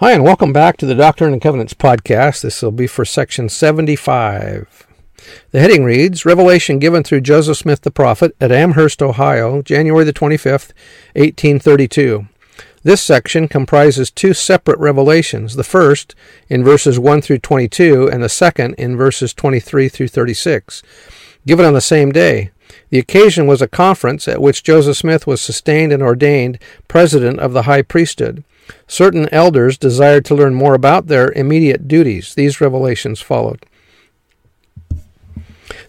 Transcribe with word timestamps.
Hi, 0.00 0.12
and 0.12 0.22
welcome 0.22 0.52
back 0.52 0.76
to 0.76 0.86
the 0.86 0.94
Doctrine 0.94 1.32
and 1.32 1.42
Covenants 1.42 1.74
podcast. 1.74 2.42
This 2.42 2.62
will 2.62 2.70
be 2.70 2.86
for 2.86 3.04
section 3.04 3.48
75. 3.48 4.86
The 5.50 5.58
heading 5.58 5.82
reads 5.82 6.24
Revelation 6.24 6.78
given 6.78 7.02
through 7.02 7.22
Joseph 7.22 7.56
Smith 7.56 7.80
the 7.80 7.90
prophet 7.90 8.36
at 8.40 8.52
Amherst, 8.52 9.02
Ohio, 9.02 9.60
January 9.60 10.04
the 10.04 10.12
25th, 10.12 10.72
1832. 11.16 12.28
This 12.84 13.02
section 13.02 13.48
comprises 13.48 14.12
two 14.12 14.34
separate 14.34 14.78
revelations, 14.78 15.56
the 15.56 15.64
first 15.64 16.14
in 16.48 16.62
verses 16.62 17.00
1 17.00 17.20
through 17.20 17.40
22 17.40 18.08
and 18.08 18.22
the 18.22 18.28
second 18.28 18.74
in 18.74 18.96
verses 18.96 19.34
23 19.34 19.88
through 19.88 20.06
36, 20.06 20.80
given 21.44 21.66
on 21.66 21.74
the 21.74 21.80
same 21.80 22.12
day. 22.12 22.52
The 22.90 22.98
occasion 22.98 23.46
was 23.46 23.62
a 23.62 23.68
conference 23.68 24.28
at 24.28 24.42
which 24.42 24.62
Joseph 24.62 24.96
Smith 24.96 25.26
was 25.26 25.40
sustained 25.40 25.92
and 25.92 26.02
ordained 26.02 26.58
president 26.86 27.40
of 27.40 27.52
the 27.52 27.62
high 27.62 27.82
priesthood. 27.82 28.44
Certain 28.86 29.28
elders 29.32 29.78
desired 29.78 30.24
to 30.26 30.34
learn 30.34 30.54
more 30.54 30.74
about 30.74 31.06
their 31.06 31.32
immediate 31.32 31.88
duties. 31.88 32.34
These 32.34 32.60
revelations 32.60 33.20
followed. 33.20 33.64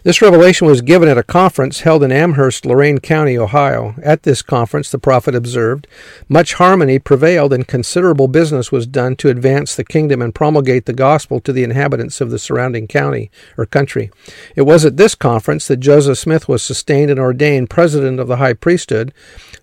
This 0.02 0.22
revelation 0.22 0.66
was 0.66 0.80
given 0.80 1.10
at 1.10 1.18
a 1.18 1.22
conference 1.22 1.80
held 1.80 2.02
in 2.02 2.10
Amherst, 2.10 2.64
Lorain 2.64 3.00
County, 3.00 3.36
Ohio. 3.36 3.94
At 4.02 4.22
this 4.22 4.40
conference, 4.40 4.90
the 4.90 4.98
prophet 4.98 5.34
observed, 5.34 5.86
much 6.26 6.54
harmony 6.54 6.98
prevailed 6.98 7.52
and 7.52 7.68
considerable 7.68 8.26
business 8.26 8.72
was 8.72 8.86
done 8.86 9.14
to 9.16 9.28
advance 9.28 9.74
the 9.74 9.84
kingdom 9.84 10.22
and 10.22 10.34
promulgate 10.34 10.86
the 10.86 10.94
gospel 10.94 11.38
to 11.40 11.52
the 11.52 11.64
inhabitants 11.64 12.22
of 12.22 12.30
the 12.30 12.38
surrounding 12.38 12.86
county 12.86 13.30
or 13.58 13.66
country. 13.66 14.10
It 14.56 14.62
was 14.62 14.86
at 14.86 14.96
this 14.96 15.14
conference 15.14 15.68
that 15.68 15.80
Joseph 15.80 16.16
Smith 16.16 16.48
was 16.48 16.62
sustained 16.62 17.10
and 17.10 17.20
ordained 17.20 17.68
president 17.68 18.20
of 18.20 18.26
the 18.26 18.36
high 18.36 18.54
priesthood. 18.54 19.12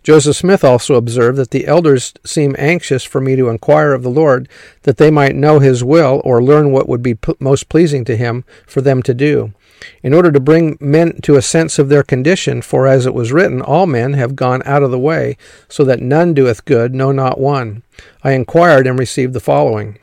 Joseph 0.04 0.36
Smith 0.36 0.64
also 0.64 0.94
observed 0.94 1.40
that 1.40 1.50
the 1.50 1.66
elders 1.66 2.14
seem 2.24 2.56
anxious 2.60 3.04
for 3.04 3.20
me 3.20 3.36
to 3.36 3.50
inquire 3.50 3.92
of 3.92 4.04
the 4.04 4.10
Lord 4.10 4.48
that 4.84 4.98
they 4.98 5.10
might 5.10 5.36
know 5.36 5.58
his 5.58 5.84
will 5.84 6.22
or 6.24 6.44
learn 6.44 6.72
what 6.72 6.88
would 6.88 7.02
be 7.02 7.18
most 7.40 7.70
pleasing 7.70 8.06
to 8.06 8.16
him 8.16 8.46
for 8.68 8.82
them 8.82 9.02
to 9.02 9.16
do 9.16 9.52
in 10.02 10.14
order 10.14 10.32
to 10.32 10.40
bring 10.40 10.78
men 10.80 11.20
to 11.22 11.36
a 11.36 11.42
sense 11.42 11.80
of 11.80 11.90
their 11.90 12.04
condition, 12.04 12.62
for 12.62 12.88
as 12.88 13.06
it 13.06 13.14
was 13.14 13.32
written, 13.32 13.62
All 13.62 13.86
men 13.86 14.14
have 14.14 14.36
gone 14.36 14.62
out 14.66 14.84
of 14.84 14.92
the 14.92 15.00
way, 15.00 15.38
so 15.68 15.84
that 15.84 16.02
none 16.02 16.34
doeth 16.34 16.66
good, 16.66 16.94
no, 16.94 17.12
not 17.12 17.40
one. 17.40 17.84
I 18.24 18.32
inquired 18.32 18.88
and 18.88 18.98
received 18.98 19.34
the 19.34 19.40
following. 19.40 20.00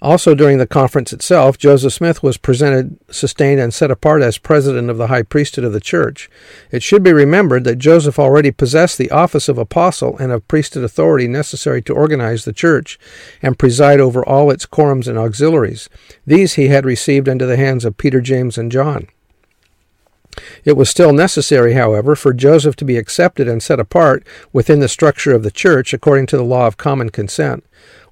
Also, 0.00 0.34
during 0.34 0.58
the 0.58 0.66
conference 0.66 1.12
itself, 1.12 1.58
Joseph 1.58 1.92
Smith 1.92 2.22
was 2.22 2.36
presented, 2.36 2.96
sustained, 3.10 3.60
and 3.60 3.74
set 3.74 3.90
apart 3.90 4.22
as 4.22 4.38
president 4.38 4.88
of 4.90 4.96
the 4.96 5.08
high 5.08 5.22
priesthood 5.22 5.64
of 5.64 5.72
the 5.72 5.80
church. 5.80 6.30
It 6.70 6.82
should 6.82 7.02
be 7.02 7.12
remembered 7.12 7.64
that 7.64 7.78
Joseph 7.78 8.18
already 8.18 8.52
possessed 8.52 8.96
the 8.96 9.10
office 9.10 9.48
of 9.48 9.58
apostle 9.58 10.16
and 10.18 10.30
of 10.30 10.46
priesthood 10.46 10.84
authority 10.84 11.26
necessary 11.26 11.82
to 11.82 11.94
organize 11.94 12.44
the 12.44 12.52
church 12.52 12.98
and 13.42 13.58
preside 13.58 13.98
over 13.98 14.24
all 14.24 14.50
its 14.50 14.66
quorums 14.66 15.08
and 15.08 15.18
auxiliaries. 15.18 15.88
These 16.26 16.54
he 16.54 16.68
had 16.68 16.86
received 16.86 17.26
into 17.26 17.46
the 17.46 17.56
hands 17.56 17.84
of 17.84 17.96
Peter, 17.96 18.20
James, 18.20 18.56
and 18.56 18.70
John. 18.70 19.08
It 20.64 20.76
was 20.76 20.90
still 20.90 21.12
necessary, 21.12 21.74
however, 21.74 22.14
for 22.14 22.32
Joseph 22.32 22.76
to 22.76 22.84
be 22.84 22.96
accepted 22.96 23.48
and 23.48 23.62
set 23.62 23.80
apart 23.80 24.26
within 24.52 24.80
the 24.80 24.88
structure 24.88 25.32
of 25.32 25.42
the 25.42 25.50
church 25.50 25.92
according 25.92 26.26
to 26.26 26.36
the 26.36 26.44
law 26.44 26.66
of 26.66 26.76
common 26.76 27.10
consent. 27.10 27.64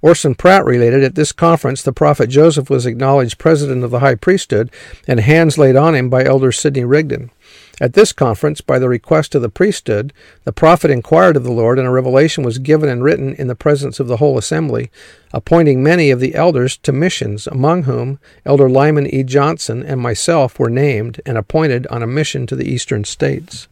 Orson 0.03 0.34
Pratt 0.34 0.64
related 0.64 1.03
at 1.03 1.14
this 1.14 1.32
conference 1.32 1.82
the 1.82 1.92
prophet 1.92 2.28
Joseph 2.28 2.70
was 2.70 2.87
acknowledged 2.87 3.38
president 3.38 3.82
of 3.82 3.91
the 3.91 4.00
high 4.00 4.14
priesthood 4.14 4.70
and 5.09 5.20
hands 5.20 5.59
laid 5.59 5.76
on 5.76 5.94
him 5.94 6.09
by 6.09 6.25
Elder 6.25 6.53
Sidney 6.53 6.84
Rigdon. 6.84 7.31
At 7.78 7.92
this 7.92 8.12
conference, 8.12 8.62
by 8.62 8.78
the 8.78 8.88
request 8.88 9.34
of 9.34 9.42
the 9.42 9.50
priesthood, 9.50 10.14
the 10.44 10.53
prophet 10.53 10.91
inquired 10.91 11.37
of 11.37 11.44
the 11.44 11.53
Lord, 11.53 11.78
and 11.78 11.87
a 11.87 11.91
revelation 11.91 12.42
was 12.42 12.56
given 12.59 12.88
and 12.88 13.04
written 13.04 13.34
in 13.34 13.48
the 13.48 13.54
presence 13.54 14.00
of 14.00 14.06
the 14.06 14.16
whole 14.16 14.38
assembly, 14.38 14.91
appointing 15.31 15.82
many 15.82 16.10
of 16.10 16.19
the 16.19 16.34
elders 16.34 16.78
to 16.78 16.92
missions, 16.92 17.47
among 17.47 17.82
whom 17.82 18.19
Elder 18.47 18.70
Lyman 18.70 19.06
E. 19.06 19.22
Johnson 19.22 19.82
and 19.82 20.00
myself 20.00 20.59
were 20.59 20.70
named 20.70 21.20
and 21.26 21.37
appointed 21.37 21.87
on 21.88 22.03
a 22.03 22.06
mission 22.06 22.47
to 22.47 22.56
the 22.56 22.66
eastern 22.66 23.04
states. 23.04 23.69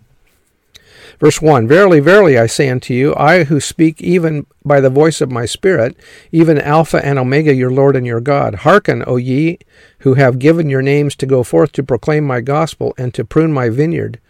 Verse 1.20 1.40
1 1.40 1.68
Verily, 1.68 2.00
verily, 2.00 2.38
I 2.38 2.46
say 2.46 2.68
unto 2.68 2.92
you, 2.92 3.14
I 3.16 3.44
who 3.44 3.60
speak 3.60 4.00
even 4.00 4.46
by 4.64 4.80
the 4.80 4.90
voice 4.90 5.20
of 5.20 5.30
my 5.30 5.46
Spirit, 5.46 5.96
even 6.32 6.58
Alpha 6.58 7.04
and 7.04 7.18
Omega, 7.18 7.54
your 7.54 7.70
Lord 7.70 7.96
and 7.96 8.06
your 8.06 8.20
God. 8.20 8.56
Hearken, 8.56 9.04
O 9.06 9.16
ye 9.16 9.58
who 10.04 10.14
have 10.14 10.38
given 10.38 10.68
your 10.68 10.82
names 10.82 11.16
to 11.16 11.26
go 11.26 11.42
forth 11.42 11.72
to 11.72 11.82
proclaim 11.82 12.24
my 12.24 12.40
gospel 12.40 12.94
and 12.98 13.14
to 13.14 13.24
prune 13.24 13.52
my 13.52 13.70
vineyard. 13.70 14.20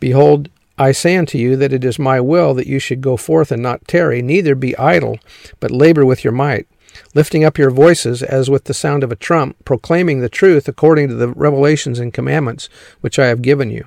Behold, 0.00 0.48
I 0.78 0.92
say 0.92 1.16
unto 1.16 1.38
you 1.38 1.56
that 1.56 1.72
it 1.72 1.84
is 1.84 1.98
my 1.98 2.20
will 2.20 2.54
that 2.54 2.66
you 2.66 2.78
should 2.78 3.00
go 3.00 3.16
forth 3.16 3.52
and 3.52 3.62
not 3.62 3.86
tarry, 3.86 4.22
neither 4.22 4.54
be 4.54 4.76
idle, 4.76 5.18
but 5.60 5.70
labor 5.70 6.04
with 6.04 6.24
your 6.24 6.32
might, 6.32 6.66
lifting 7.14 7.44
up 7.44 7.58
your 7.58 7.70
voices 7.70 8.22
as 8.22 8.50
with 8.50 8.64
the 8.64 8.74
sound 8.74 9.02
of 9.02 9.12
a 9.12 9.16
trump, 9.16 9.56
proclaiming 9.64 10.20
the 10.20 10.28
truth 10.28 10.68
according 10.68 11.08
to 11.08 11.14
the 11.14 11.28
revelations 11.28 11.98
and 11.98 12.14
commandments 12.14 12.68
which 13.00 13.18
I 13.18 13.26
have 13.26 13.42
given 13.42 13.70
you. 13.70 13.86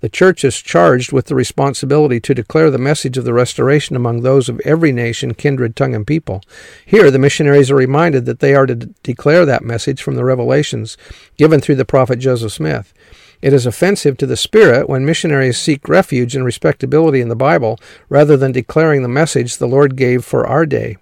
The 0.00 0.08
church 0.08 0.44
is 0.44 0.56
charged 0.56 1.12
with 1.12 1.26
the 1.26 1.34
responsibility 1.34 2.20
to 2.20 2.34
declare 2.34 2.70
the 2.70 2.78
message 2.78 3.18
of 3.18 3.24
the 3.24 3.34
restoration 3.34 3.96
among 3.96 4.22
those 4.22 4.48
of 4.48 4.60
every 4.60 4.92
nation, 4.92 5.34
kindred, 5.34 5.76
tongue, 5.76 5.94
and 5.94 6.06
people. 6.06 6.42
Here, 6.86 7.10
the 7.10 7.18
missionaries 7.18 7.70
are 7.70 7.76
reminded 7.76 8.24
that 8.24 8.40
they 8.40 8.54
are 8.54 8.66
to 8.66 8.74
declare 8.74 9.44
that 9.44 9.62
message 9.62 10.02
from 10.02 10.16
the 10.16 10.24
revelations 10.24 10.96
given 11.36 11.60
through 11.60 11.76
the 11.76 11.84
prophet 11.84 12.18
Joseph 12.18 12.52
Smith. 12.52 12.94
It 13.42 13.52
is 13.52 13.66
offensive 13.66 14.16
to 14.18 14.26
the 14.26 14.36
Spirit 14.36 14.88
when 14.88 15.06
missionaries 15.06 15.58
seek 15.58 15.88
refuge 15.88 16.34
and 16.36 16.44
respectability 16.44 17.20
in 17.20 17.28
the 17.28 17.36
Bible 17.36 17.78
rather 18.08 18.36
than 18.36 18.52
declaring 18.52 19.02
the 19.02 19.08
message 19.08 19.56
the 19.56 19.68
Lord 19.68 19.96
gave 19.96 20.24
for 20.24 20.46
our 20.46 20.66
day. 20.66 20.96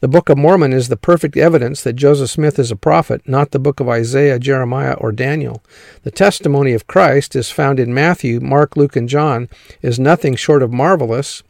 The 0.00 0.08
Book 0.08 0.28
of 0.28 0.38
Mormon 0.38 0.72
is 0.72 0.88
the 0.88 0.96
perfect 0.96 1.36
evidence 1.36 1.82
that 1.82 1.94
Joseph 1.94 2.30
Smith 2.30 2.58
is 2.58 2.70
a 2.70 2.76
prophet, 2.76 3.22
not 3.26 3.50
the 3.50 3.58
book 3.58 3.80
of 3.80 3.88
Isaiah, 3.88 4.38
Jeremiah, 4.38 4.94
or 4.94 5.12
Daniel. 5.12 5.62
The 6.02 6.10
testimony 6.10 6.72
of 6.72 6.86
Christ 6.86 7.34
is 7.36 7.50
found 7.50 7.80
in 7.80 7.92
Matthew, 7.92 8.40
Mark, 8.40 8.76
Luke, 8.76 8.96
and 8.96 9.08
John, 9.08 9.48
is 9.82 9.98
nothing 9.98 10.36
short 10.36 10.62
of 10.62 10.72
marvelous. 10.72 11.42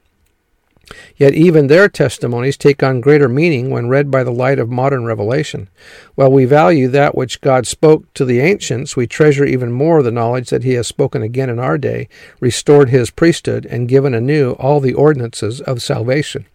Yet 1.16 1.34
even 1.34 1.66
their 1.66 1.88
testimonies 1.88 2.56
take 2.56 2.82
on 2.82 3.02
greater 3.02 3.28
meaning 3.28 3.70
when 3.70 3.88
read 3.88 4.10
by 4.10 4.24
the 4.24 4.32
light 4.32 4.58
of 4.58 4.70
modern 4.70 5.04
revelation. 5.04 5.68
While 6.14 6.32
we 6.32 6.44
value 6.44 6.88
that 6.88 7.14
which 7.14 7.40
God 7.40 7.66
spoke 7.66 8.12
to 8.14 8.24
the 8.24 8.40
ancients, 8.40 8.96
we 8.96 9.06
treasure 9.06 9.44
even 9.44 9.70
more 9.70 10.02
the 10.02 10.10
knowledge 10.10 10.50
that 10.50 10.64
He 10.64 10.72
has 10.74 10.86
spoken 10.86 11.22
again 11.22 11.50
in 11.50 11.58
our 11.58 11.76
day, 11.76 12.08
restored 12.40 12.88
His 12.88 13.10
priesthood, 13.10 13.66
and 13.66 13.88
given 13.88 14.14
anew 14.14 14.52
all 14.52 14.80
the 14.80 14.94
ordinances 14.94 15.60
of 15.60 15.82
salvation. 15.82 16.46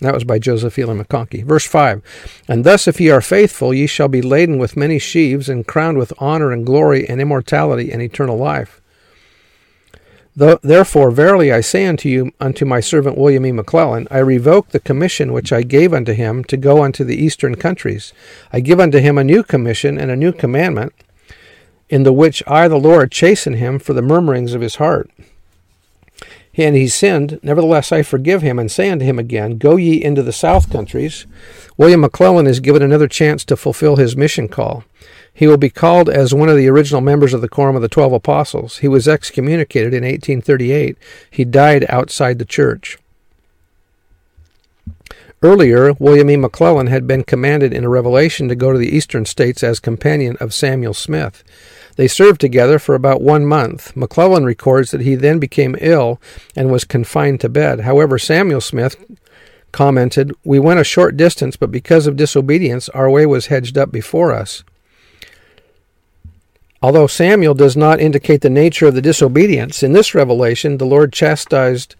That 0.00 0.14
was 0.14 0.24
by 0.24 0.38
Joseph 0.38 0.74
Fielding 0.74 1.02
McConkie. 1.02 1.44
Verse 1.44 1.66
5 1.66 2.02
And 2.48 2.64
thus, 2.64 2.88
if 2.88 3.00
ye 3.00 3.10
are 3.10 3.20
faithful, 3.20 3.72
ye 3.72 3.86
shall 3.86 4.08
be 4.08 4.22
laden 4.22 4.58
with 4.58 4.76
many 4.76 4.98
sheaves, 4.98 5.48
and 5.48 5.66
crowned 5.66 5.98
with 5.98 6.12
honor 6.18 6.50
and 6.50 6.66
glory 6.66 7.08
and 7.08 7.20
immortality 7.20 7.92
and 7.92 8.02
eternal 8.02 8.36
life. 8.36 8.80
Therefore, 10.36 11.12
verily 11.12 11.52
I 11.52 11.60
say 11.60 11.86
unto 11.86 12.08
you, 12.08 12.32
unto 12.40 12.64
my 12.64 12.80
servant 12.80 13.16
William 13.16 13.46
E. 13.46 13.52
McLellin, 13.52 14.08
I 14.10 14.18
revoke 14.18 14.70
the 14.70 14.80
commission 14.80 15.32
which 15.32 15.52
I 15.52 15.62
gave 15.62 15.94
unto 15.94 16.12
him 16.12 16.42
to 16.44 16.56
go 16.56 16.82
unto 16.82 17.04
the 17.04 17.16
eastern 17.16 17.54
countries. 17.54 18.12
I 18.52 18.58
give 18.58 18.80
unto 18.80 18.98
him 18.98 19.16
a 19.16 19.22
new 19.22 19.44
commission 19.44 19.96
and 19.96 20.10
a 20.10 20.16
new 20.16 20.32
commandment, 20.32 20.92
in 21.88 22.02
the 22.02 22.12
which 22.12 22.42
I, 22.48 22.66
the 22.66 22.80
Lord, 22.80 23.12
chasten 23.12 23.54
him 23.54 23.78
for 23.78 23.92
the 23.92 24.02
murmurings 24.02 24.54
of 24.54 24.60
his 24.60 24.76
heart 24.76 25.08
and 26.62 26.76
he 26.76 26.86
sinned. 26.86 27.40
Nevertheless, 27.42 27.90
I 27.90 28.02
forgive 28.02 28.42
him 28.42 28.58
and 28.58 28.70
say 28.70 28.90
unto 28.90 29.04
him 29.04 29.18
again, 29.18 29.58
Go 29.58 29.76
ye 29.76 30.02
into 30.02 30.22
the 30.22 30.32
south 30.32 30.70
countries. 30.70 31.26
William 31.76 32.02
McLellin 32.02 32.46
is 32.46 32.60
given 32.60 32.82
another 32.82 33.08
chance 33.08 33.44
to 33.46 33.56
fulfill 33.56 33.96
his 33.96 34.16
mission 34.16 34.48
call. 34.48 34.84
He 35.32 35.48
will 35.48 35.56
be 35.56 35.70
called 35.70 36.08
as 36.08 36.32
one 36.32 36.48
of 36.48 36.56
the 36.56 36.68
original 36.68 37.00
members 37.00 37.34
of 37.34 37.40
the 37.40 37.48
Quorum 37.48 37.74
of 37.74 37.82
the 37.82 37.88
Twelve 37.88 38.12
Apostles. 38.12 38.78
He 38.78 38.88
was 38.88 39.08
excommunicated 39.08 39.92
in 39.92 40.04
1838. 40.04 40.96
He 41.28 41.44
died 41.44 41.84
outside 41.88 42.38
the 42.38 42.44
church. 42.44 42.98
Earlier, 45.42 45.92
William 45.94 46.30
E. 46.30 46.36
McLellin 46.36 46.88
had 46.88 47.06
been 47.06 47.24
commanded 47.24 47.74
in 47.74 47.84
a 47.84 47.88
revelation 47.88 48.48
to 48.48 48.54
go 48.54 48.72
to 48.72 48.78
the 48.78 48.96
eastern 48.96 49.26
states 49.26 49.62
as 49.62 49.78
companion 49.78 50.38
of 50.40 50.54
Samuel 50.54 50.94
Smith. 50.94 51.44
They 51.96 52.08
served 52.08 52.40
together 52.40 52.78
for 52.78 52.94
about 52.94 53.22
one 53.22 53.46
month. 53.46 53.94
McLellin 53.94 54.44
records 54.44 54.90
that 54.90 55.02
he 55.02 55.14
then 55.14 55.38
became 55.38 55.76
ill 55.80 56.20
and 56.56 56.70
was 56.70 56.84
confined 56.84 57.40
to 57.40 57.48
bed. 57.48 57.80
However, 57.80 58.18
Samuel 58.18 58.60
Smith 58.60 58.96
commented, 59.70 60.32
We 60.44 60.58
went 60.58 60.80
a 60.80 60.84
short 60.84 61.16
distance, 61.16 61.56
but 61.56 61.70
because 61.70 62.06
of 62.06 62.16
disobedience, 62.16 62.88
our 62.90 63.10
way 63.10 63.26
was 63.26 63.46
hedged 63.46 63.78
up 63.78 63.92
before 63.92 64.32
us. 64.32 64.64
Although 66.82 67.06
Samuel 67.06 67.54
does 67.54 67.76
not 67.76 68.00
indicate 68.00 68.42
the 68.42 68.50
nature 68.50 68.86
of 68.86 68.94
the 68.94 69.00
disobedience, 69.00 69.82
in 69.82 69.92
this 69.92 70.14
revelation 70.14 70.78
the 70.78 70.84
Lord 70.84 71.12
chastised 71.12 71.94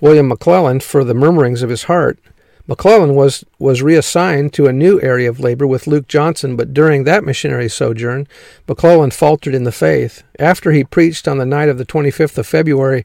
William 0.00 0.30
McLellin 0.30 0.82
for 0.82 1.04
the 1.04 1.14
murmurings 1.14 1.62
of 1.62 1.70
his 1.70 1.84
heart. 1.84 2.18
McLellin 2.68 3.14
was, 3.14 3.44
was 3.58 3.82
reassigned 3.82 4.52
to 4.54 4.66
a 4.66 4.72
new 4.72 5.00
area 5.00 5.28
of 5.28 5.38
labor 5.38 5.66
with 5.66 5.86
Luke 5.86 6.08
Johnson, 6.08 6.56
but 6.56 6.74
during 6.74 7.04
that 7.04 7.24
missionary 7.24 7.68
sojourn, 7.68 8.26
McLellin 8.66 9.12
faltered 9.12 9.54
in 9.54 9.64
the 9.64 9.72
faith. 9.72 10.24
After 10.38 10.72
he 10.72 10.82
preached 10.82 11.28
on 11.28 11.38
the 11.38 11.46
night 11.46 11.68
of 11.68 11.78
the 11.78 11.86
25th 11.86 12.38
of 12.38 12.46
February 12.46 13.04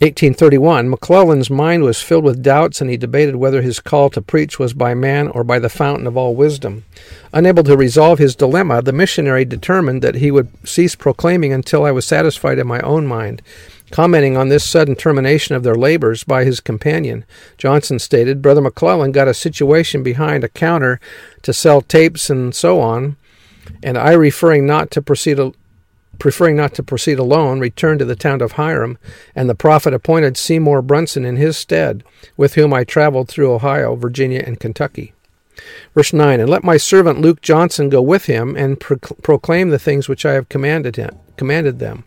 1831, 0.00 0.90
McLellin's 0.90 1.48
mind 1.48 1.82
was 1.82 2.02
filled 2.02 2.24
with 2.24 2.42
doubts 2.42 2.82
and 2.82 2.90
he 2.90 2.98
debated 2.98 3.36
whether 3.36 3.62
his 3.62 3.80
call 3.80 4.10
to 4.10 4.20
preach 4.20 4.58
was 4.58 4.74
by 4.74 4.92
man 4.92 5.28
or 5.28 5.42
by 5.42 5.58
the 5.58 5.70
fountain 5.70 6.06
of 6.06 6.18
all 6.18 6.34
wisdom. 6.34 6.84
Unable 7.32 7.62
to 7.62 7.78
resolve 7.78 8.18
his 8.18 8.36
dilemma, 8.36 8.82
the 8.82 8.92
missionary 8.92 9.46
determined 9.46 10.02
that 10.02 10.16
he 10.16 10.30
would 10.30 10.50
cease 10.68 10.94
proclaiming 10.94 11.50
until 11.50 11.86
I 11.86 11.92
was 11.92 12.04
satisfied 12.04 12.58
in 12.58 12.66
my 12.66 12.80
own 12.80 13.06
mind. 13.06 13.40
Commenting 13.90 14.36
on 14.36 14.48
this 14.48 14.68
sudden 14.68 14.96
termination 14.96 15.54
of 15.54 15.62
their 15.62 15.76
labors 15.76 16.24
by 16.24 16.44
his 16.44 16.58
companion, 16.58 17.24
Johnson 17.56 17.98
stated, 17.98 18.42
Brother 18.42 18.60
McLellin 18.60 19.12
got 19.12 19.28
a 19.28 19.34
situation 19.34 20.02
behind 20.02 20.42
a 20.42 20.48
counter 20.48 21.00
to 21.42 21.52
sell 21.52 21.80
tapes 21.80 22.28
and 22.28 22.54
so 22.54 22.80
on, 22.80 23.16
and 23.82 23.96
I, 23.96 24.12
referring 24.12 24.66
not 24.66 24.90
to 24.92 25.02
proceed, 25.02 25.38
preferring 26.18 26.56
not 26.56 26.74
to 26.74 26.82
proceed 26.82 27.18
alone, 27.18 27.60
returned 27.60 28.00
to 28.00 28.04
the 28.04 28.16
town 28.16 28.42
of 28.42 28.52
Hiram, 28.52 28.98
and 29.36 29.48
the 29.48 29.54
prophet 29.54 29.94
appointed 29.94 30.36
Seymour 30.36 30.82
Brunson 30.82 31.24
in 31.24 31.36
his 31.36 31.56
stead, 31.56 32.02
with 32.36 32.54
whom 32.54 32.74
I 32.74 32.82
traveled 32.82 33.28
through 33.28 33.52
Ohio, 33.52 33.94
Virginia, 33.94 34.42
and 34.44 34.58
Kentucky. 34.58 35.12
Verse 35.94 36.12
9 36.12 36.40
And 36.40 36.50
let 36.50 36.64
my 36.64 36.76
servant 36.76 37.20
Luke 37.20 37.40
Johnson 37.40 37.88
go 37.88 38.02
with 38.02 38.26
him 38.26 38.56
and 38.56 38.80
pro- 38.80 38.98
proclaim 38.98 39.70
the 39.70 39.78
things 39.78 40.08
which 40.08 40.26
I 40.26 40.32
have 40.32 40.48
commanded 40.48 40.96
him 40.96 41.18
commanded 41.36 41.78
them. 41.78 42.04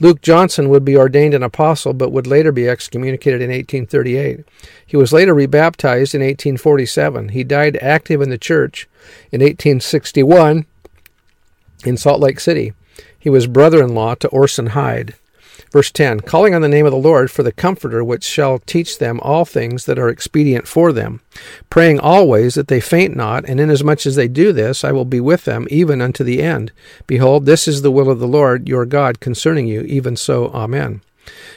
Luke 0.00 0.22
Johnson 0.22 0.70
would 0.70 0.84
be 0.84 0.96
ordained 0.96 1.34
an 1.34 1.42
apostle, 1.42 1.92
but 1.92 2.10
would 2.10 2.26
later 2.26 2.52
be 2.52 2.68
excommunicated 2.68 3.42
in 3.42 3.50
1838. 3.50 4.44
He 4.86 4.96
was 4.96 5.12
later 5.12 5.34
rebaptized 5.34 6.14
in 6.14 6.22
1847. 6.22 7.30
He 7.30 7.44
died 7.44 7.76
active 7.82 8.22
in 8.22 8.30
the 8.30 8.38
church 8.38 8.88
in 9.30 9.40
1861 9.40 10.64
in 11.84 11.96
Salt 11.96 12.20
Lake 12.20 12.40
City. 12.40 12.72
He 13.18 13.28
was 13.28 13.46
brother 13.46 13.82
in 13.82 13.94
law 13.94 14.14
to 14.16 14.28
Orson 14.28 14.68
Hyde. 14.68 15.14
Verse 15.70 15.90
10 15.90 16.20
Calling 16.20 16.54
on 16.54 16.62
the 16.62 16.68
name 16.68 16.86
of 16.86 16.92
the 16.92 16.98
Lord 16.98 17.30
for 17.30 17.42
the 17.42 17.52
Comforter, 17.52 18.02
which 18.02 18.24
shall 18.24 18.58
teach 18.60 18.98
them 18.98 19.20
all 19.20 19.44
things 19.44 19.86
that 19.86 19.98
are 19.98 20.08
expedient 20.08 20.66
for 20.66 20.92
them, 20.92 21.20
praying 21.68 22.00
always 22.00 22.54
that 22.54 22.68
they 22.68 22.80
faint 22.80 23.16
not, 23.16 23.44
and 23.44 23.60
inasmuch 23.60 24.06
as 24.06 24.16
they 24.16 24.28
do 24.28 24.52
this, 24.52 24.84
I 24.84 24.92
will 24.92 25.04
be 25.04 25.20
with 25.20 25.44
them 25.44 25.66
even 25.70 26.02
unto 26.02 26.24
the 26.24 26.42
end. 26.42 26.72
Behold, 27.06 27.46
this 27.46 27.68
is 27.68 27.82
the 27.82 27.90
will 27.90 28.10
of 28.10 28.18
the 28.18 28.28
Lord 28.28 28.68
your 28.68 28.86
God 28.86 29.20
concerning 29.20 29.66
you, 29.66 29.82
even 29.82 30.16
so, 30.16 30.48
Amen. 30.48 31.02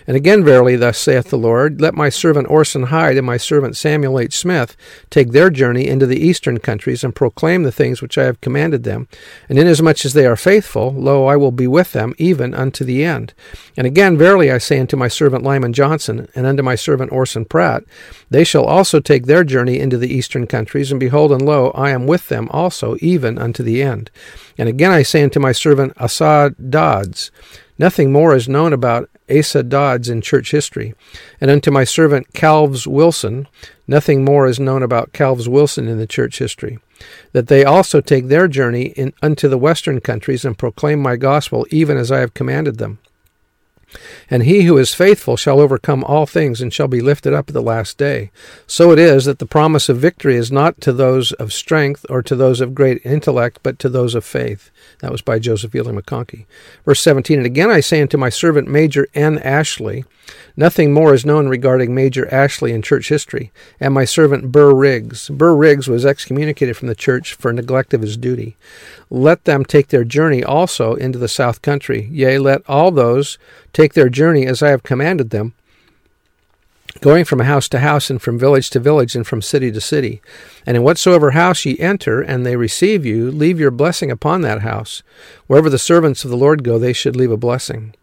And 0.05 0.17
again, 0.17 0.43
verily, 0.43 0.75
thus 0.75 0.97
saith 0.97 1.29
the 1.29 1.37
Lord, 1.37 1.79
Let 1.79 1.93
my 1.93 2.09
servant 2.09 2.49
Orson 2.49 2.83
Hyde 2.83 3.17
and 3.17 3.25
my 3.25 3.37
servant 3.37 3.77
Samuel 3.77 4.19
H. 4.19 4.37
Smith 4.37 4.75
take 5.09 5.31
their 5.31 5.49
journey 5.49 5.87
into 5.87 6.05
the 6.05 6.19
eastern 6.19 6.59
countries 6.59 7.03
and 7.03 7.15
proclaim 7.15 7.63
the 7.63 7.71
things 7.71 8.01
which 8.01 8.17
I 8.17 8.25
have 8.25 8.41
commanded 8.41 8.83
them. 8.83 9.07
And 9.47 9.57
inasmuch 9.57 10.05
as 10.05 10.13
they 10.13 10.25
are 10.25 10.35
faithful, 10.35 10.93
lo, 10.93 11.25
I 11.27 11.35
will 11.35 11.51
be 11.51 11.67
with 11.67 11.93
them 11.93 12.13
even 12.17 12.53
unto 12.53 12.83
the 12.83 13.03
end. 13.03 13.33
And 13.77 13.87
again, 13.87 14.17
verily, 14.17 14.51
I 14.51 14.57
say 14.57 14.79
unto 14.79 14.97
my 14.97 15.07
servant 15.07 15.43
Lyman 15.43 15.73
Johnson 15.73 16.27
and 16.35 16.45
unto 16.45 16.63
my 16.63 16.75
servant 16.75 17.11
Orson 17.11 17.45
Pratt, 17.45 17.83
They 18.29 18.43
shall 18.43 18.65
also 18.65 18.99
take 18.99 19.25
their 19.25 19.43
journey 19.43 19.79
into 19.79 19.97
the 19.97 20.13
eastern 20.13 20.47
countries, 20.47 20.91
and 20.91 20.99
behold, 20.99 21.31
and 21.31 21.45
lo, 21.45 21.71
I 21.71 21.91
am 21.91 22.07
with 22.07 22.27
them 22.27 22.49
also 22.51 22.97
even 22.99 23.37
unto 23.37 23.63
the 23.63 23.81
end. 23.81 24.11
And 24.57 24.69
again 24.69 24.91
I 24.91 25.03
say 25.03 25.23
unto 25.23 25.39
my 25.39 25.51
servant 25.51 25.93
Asa 25.97 26.55
Dodds, 26.69 27.31
Nothing 27.77 28.11
more 28.11 28.35
is 28.35 28.47
known 28.47 28.71
about 28.71 29.09
Asa 29.37 29.63
Dodds 29.63 30.09
in 30.09 30.21
church 30.21 30.51
history. 30.51 30.93
And 31.41 31.49
unto 31.49 31.71
my 31.71 31.83
servant 31.83 32.33
Calves 32.33 32.87
Wilson, 32.87 33.47
nothing 33.87 34.23
more 34.23 34.47
is 34.47 34.59
known 34.59 34.83
about 34.83 35.13
Calves 35.13 35.49
Wilson 35.49 35.87
in 35.87 35.97
the 35.97 36.07
church 36.07 36.39
history. 36.39 36.79
That 37.33 37.47
they 37.47 37.65
also 37.65 38.01
take 38.01 38.27
their 38.27 38.47
journey 38.47 38.87
in, 38.95 39.13
unto 39.21 39.47
the 39.47 39.57
western 39.57 39.99
countries 39.99 40.45
and 40.45 40.57
proclaim 40.57 41.01
my 41.01 41.15
gospel, 41.15 41.65
even 41.69 41.97
as 41.97 42.11
I 42.11 42.19
have 42.19 42.33
commanded 42.33 42.77
them. 42.77 42.99
And 44.29 44.43
he 44.43 44.63
who 44.63 44.77
is 44.77 44.93
faithful 44.93 45.37
shall 45.37 45.59
overcome 45.59 46.03
all 46.03 46.25
things 46.25 46.61
and 46.61 46.73
shall 46.73 46.87
be 46.87 47.01
lifted 47.01 47.33
up 47.33 47.49
at 47.49 47.53
the 47.53 47.61
last 47.61 47.97
day. 47.97 48.31
So 48.67 48.91
it 48.91 48.99
is 48.99 49.25
that 49.25 49.39
the 49.39 49.45
promise 49.45 49.89
of 49.89 49.97
victory 49.97 50.35
is 50.35 50.51
not 50.51 50.81
to 50.81 50.93
those 50.93 51.31
of 51.33 51.53
strength 51.53 52.05
or 52.09 52.21
to 52.23 52.35
those 52.35 52.61
of 52.61 52.75
great 52.75 53.05
intellect, 53.05 53.59
but 53.63 53.79
to 53.79 53.89
those 53.89 54.15
of 54.15 54.25
faith. 54.25 54.71
That 54.99 55.11
was 55.11 55.21
by 55.21 55.39
Joseph 55.39 55.71
Fielding 55.71 55.99
McConkie. 55.99 56.45
Verse 56.85 57.01
17 57.01 57.37
And 57.37 57.45
again 57.45 57.69
I 57.69 57.79
say 57.79 58.01
unto 58.01 58.17
my 58.17 58.29
servant 58.29 58.67
Major 58.67 59.07
N. 59.13 59.39
Ashley, 59.39 60.05
Nothing 60.55 60.93
more 60.93 61.13
is 61.13 61.25
known 61.25 61.47
regarding 61.47 61.95
Major 61.95 62.31
Ashley 62.31 62.73
in 62.73 62.83
church 62.83 63.09
history, 63.09 63.51
and 63.79 63.93
my 63.93 64.05
servant 64.05 64.51
Burr 64.51 64.73
Riggs. 64.73 65.29
Burr 65.29 65.55
Riggs 65.55 65.87
was 65.87 66.05
excommunicated 66.05 66.77
from 66.77 66.87
the 66.87 66.95
church 66.95 67.33
for 67.33 67.51
neglect 67.51 67.93
of 67.93 68.01
his 68.01 68.17
duty. 68.17 68.55
Let 69.09 69.45
them 69.45 69.65
take 69.65 69.87
their 69.87 70.03
journey 70.03 70.43
also 70.43 70.93
into 70.93 71.17
the 71.17 71.27
south 71.27 71.61
country. 71.61 72.07
Yea, 72.11 72.37
let 72.37 72.61
all 72.67 72.91
those 72.91 73.39
take 73.73 73.93
their 73.93 74.09
journey 74.09 74.45
as 74.45 74.61
I 74.61 74.69
have 74.69 74.83
commanded 74.83 75.31
them, 75.31 75.53
going 77.01 77.25
from 77.25 77.39
house 77.39 77.67
to 77.69 77.79
house, 77.79 78.11
and 78.11 78.21
from 78.21 78.37
village 78.37 78.69
to 78.71 78.79
village, 78.79 79.15
and 79.15 79.25
from 79.25 79.41
city 79.41 79.71
to 79.71 79.81
city. 79.81 80.21
And 80.67 80.77
in 80.77 80.83
whatsoever 80.83 81.31
house 81.31 81.65
ye 81.65 81.79
enter, 81.79 82.21
and 82.21 82.45
they 82.45 82.55
receive 82.55 83.07
you, 83.07 83.31
leave 83.31 83.59
your 83.59 83.71
blessing 83.71 84.11
upon 84.11 84.41
that 84.41 84.61
house. 84.61 85.01
Wherever 85.47 85.69
the 85.69 85.79
servants 85.79 86.23
of 86.23 86.29
the 86.29 86.37
Lord 86.37 86.63
go, 86.63 86.77
they 86.77 86.93
should 86.93 87.15
leave 87.15 87.31
a 87.31 87.37
blessing. 87.37 87.95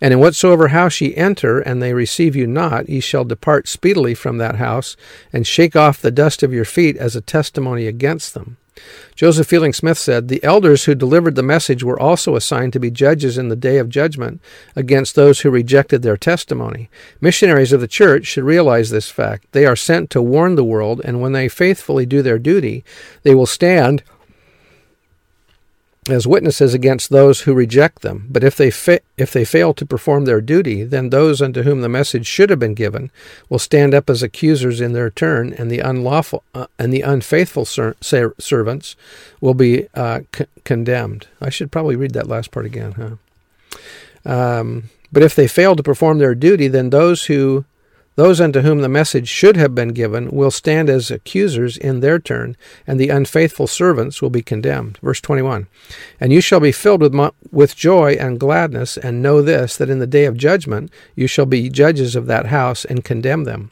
And 0.00 0.12
in 0.12 0.20
whatsoever 0.20 0.68
house 0.68 1.00
ye 1.00 1.14
enter, 1.14 1.60
and 1.60 1.82
they 1.82 1.92
receive 1.92 2.36
you 2.36 2.46
not, 2.46 2.88
ye 2.88 3.00
shall 3.00 3.24
depart 3.24 3.68
speedily 3.68 4.14
from 4.14 4.38
that 4.38 4.56
house, 4.56 4.96
and 5.32 5.46
shake 5.46 5.76
off 5.76 6.00
the 6.00 6.10
dust 6.10 6.42
of 6.42 6.52
your 6.52 6.64
feet 6.64 6.96
as 6.96 7.16
a 7.16 7.20
testimony 7.20 7.86
against 7.86 8.34
them. 8.34 8.56
Joseph 9.14 9.48
Fielding 9.48 9.72
Smith 9.72 9.98
said, 9.98 10.28
The 10.28 10.42
elders 10.44 10.84
who 10.84 10.94
delivered 10.94 11.34
the 11.34 11.42
message 11.42 11.82
were 11.82 11.98
also 11.98 12.36
assigned 12.36 12.72
to 12.74 12.80
be 12.80 12.90
judges 12.90 13.36
in 13.36 13.48
the 13.48 13.56
day 13.56 13.78
of 13.78 13.88
judgment 13.88 14.40
against 14.76 15.14
those 15.14 15.40
who 15.40 15.50
rejected 15.50 16.02
their 16.02 16.16
testimony. 16.16 16.88
Missionaries 17.20 17.72
of 17.72 17.80
the 17.80 17.88
church 17.88 18.26
should 18.26 18.44
realize 18.44 18.90
this 18.90 19.10
fact. 19.10 19.46
They 19.52 19.66
are 19.66 19.76
sent 19.76 20.10
to 20.10 20.22
warn 20.22 20.54
the 20.54 20.64
world, 20.64 21.00
and 21.04 21.20
when 21.20 21.32
they 21.32 21.48
faithfully 21.48 22.06
do 22.06 22.22
their 22.22 22.38
duty, 22.38 22.84
they 23.22 23.34
will 23.34 23.46
stand 23.46 24.02
as 26.10 26.26
witnesses 26.26 26.74
against 26.74 27.10
those 27.10 27.42
who 27.42 27.54
reject 27.54 28.02
them. 28.02 28.26
But 28.30 28.44
if 28.44 28.56
they 28.56 28.70
fa- 28.70 29.00
if 29.16 29.32
they 29.32 29.44
fail 29.44 29.74
to 29.74 29.86
perform 29.86 30.24
their 30.24 30.40
duty, 30.40 30.84
then 30.84 31.10
those 31.10 31.42
unto 31.42 31.62
whom 31.62 31.80
the 31.80 31.88
message 31.88 32.26
should 32.26 32.50
have 32.50 32.58
been 32.58 32.74
given 32.74 33.10
will 33.48 33.58
stand 33.58 33.94
up 33.94 34.08
as 34.10 34.22
accusers 34.22 34.80
in 34.80 34.92
their 34.92 35.10
turn, 35.10 35.52
and 35.52 35.70
the 35.70 35.80
unlawful 35.80 36.42
uh, 36.54 36.66
and 36.78 36.92
the 36.92 37.02
unfaithful 37.02 37.64
ser- 37.64 37.96
ser- 38.00 38.34
servants 38.38 38.96
will 39.40 39.54
be 39.54 39.86
uh, 39.94 40.20
c- 40.34 40.46
condemned. 40.64 41.26
I 41.40 41.50
should 41.50 41.72
probably 41.72 41.96
read 41.96 42.14
that 42.14 42.28
last 42.28 42.50
part 42.50 42.66
again, 42.66 42.92
huh? 42.92 43.16
Um, 44.24 44.84
but 45.10 45.22
if 45.22 45.34
they 45.34 45.48
fail 45.48 45.74
to 45.76 45.82
perform 45.82 46.18
their 46.18 46.34
duty, 46.34 46.68
then 46.68 46.90
those 46.90 47.26
who 47.26 47.64
those 48.18 48.40
unto 48.40 48.62
whom 48.62 48.80
the 48.80 48.88
message 48.88 49.28
should 49.28 49.56
have 49.56 49.76
been 49.76 49.90
given 49.90 50.28
will 50.32 50.50
stand 50.50 50.90
as 50.90 51.08
accusers 51.08 51.76
in 51.76 52.00
their 52.00 52.18
turn, 52.18 52.56
and 52.84 52.98
the 52.98 53.10
unfaithful 53.10 53.68
servants 53.68 54.20
will 54.20 54.28
be 54.28 54.42
condemned. 54.42 54.98
Verse 55.00 55.20
21 55.20 55.68
And 56.18 56.32
you 56.32 56.40
shall 56.40 56.58
be 56.58 56.72
filled 56.72 57.00
with, 57.00 57.14
with 57.52 57.76
joy 57.76 58.14
and 58.14 58.40
gladness, 58.40 58.96
and 58.96 59.22
know 59.22 59.40
this, 59.40 59.76
that 59.76 59.88
in 59.88 60.00
the 60.00 60.06
day 60.08 60.24
of 60.24 60.36
judgment 60.36 60.90
you 61.14 61.28
shall 61.28 61.46
be 61.46 61.70
judges 61.70 62.16
of 62.16 62.26
that 62.26 62.46
house 62.46 62.84
and 62.84 63.04
condemn 63.04 63.44
them. 63.44 63.70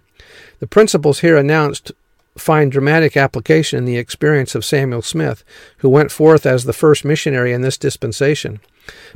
The 0.61 0.69
principles 0.69 1.23
here 1.23 1.37
announced 1.37 1.91
find 2.38 2.71
dramatic 2.71 3.17
application 3.17 3.79
in 3.79 3.85
the 3.85 3.99
experience 3.99 4.55
of 4.55 4.65
Samuel 4.65 5.03
Smith, 5.03 5.43
who 5.79 5.88
went 5.88 6.12
forth 6.12 6.47
as 6.47 6.62
the 6.62 6.73
first 6.73 7.05
missionary 7.05 7.53
in 7.53 7.62
this 7.62 7.76
dispensation. 7.76 8.61